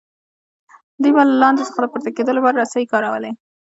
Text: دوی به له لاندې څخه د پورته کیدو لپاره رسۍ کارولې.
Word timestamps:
دوی 1.01 1.11
به 1.15 1.21
له 1.29 1.35
لاندې 1.43 1.61
څخه 1.67 1.79
د 1.81 1.85
پورته 1.91 2.09
کیدو 2.17 2.31
لپاره 2.37 2.59
رسۍ 2.61 2.83
کارولې. 2.91 3.31